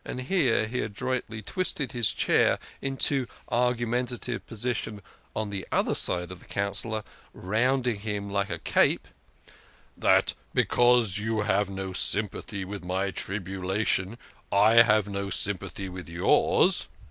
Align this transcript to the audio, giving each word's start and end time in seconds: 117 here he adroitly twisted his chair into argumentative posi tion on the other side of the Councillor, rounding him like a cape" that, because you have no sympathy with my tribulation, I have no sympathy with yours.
117 0.03 0.39
here 0.43 0.65
he 0.67 0.79
adroitly 0.79 1.43
twisted 1.43 1.91
his 1.91 2.11
chair 2.11 2.57
into 2.81 3.27
argumentative 3.49 4.43
posi 4.47 4.75
tion 4.75 4.99
on 5.35 5.51
the 5.51 5.63
other 5.71 5.93
side 5.93 6.31
of 6.31 6.39
the 6.39 6.45
Councillor, 6.47 7.03
rounding 7.35 7.99
him 7.99 8.27
like 8.27 8.49
a 8.49 8.57
cape" 8.57 9.07
that, 10.05 10.33
because 10.55 11.19
you 11.19 11.41
have 11.41 11.69
no 11.69 11.93
sympathy 11.93 12.65
with 12.65 12.83
my 12.83 13.11
tribulation, 13.11 14.17
I 14.51 14.81
have 14.81 15.07
no 15.07 15.29
sympathy 15.29 15.87
with 15.87 16.09
yours. 16.09 16.87